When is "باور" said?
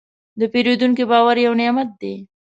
1.11-1.37